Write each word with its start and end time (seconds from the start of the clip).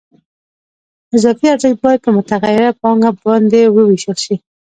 اضافي 1.15 1.45
ارزښت 1.53 1.79
باید 1.85 2.03
په 2.05 2.11
متغیره 2.17 2.69
پانګه 2.81 3.11
باندې 3.25 3.61
ووېشل 3.75 4.17
شي 4.23 4.35